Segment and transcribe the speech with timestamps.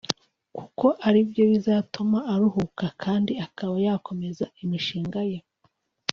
[0.57, 5.39] kuko aribyo bizatuma aruhuka kandi akaba yakomeza imishinga ye